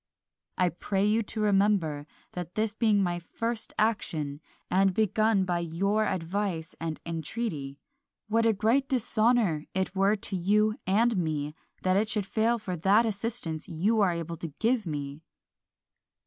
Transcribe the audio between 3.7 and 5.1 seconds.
action, and